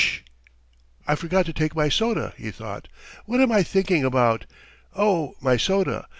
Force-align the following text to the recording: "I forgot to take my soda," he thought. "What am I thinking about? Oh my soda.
"I 1.07 1.13
forgot 1.13 1.45
to 1.45 1.53
take 1.53 1.75
my 1.75 1.87
soda," 1.87 2.33
he 2.35 2.49
thought. 2.49 2.87
"What 3.27 3.39
am 3.39 3.51
I 3.51 3.61
thinking 3.61 4.03
about? 4.03 4.47
Oh 4.95 5.35
my 5.41 5.57
soda. 5.57 6.07